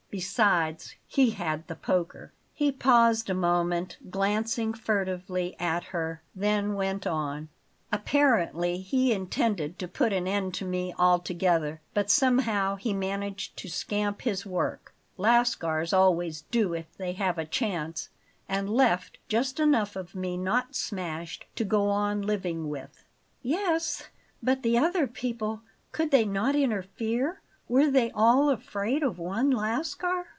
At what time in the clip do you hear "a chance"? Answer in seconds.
17.37-18.09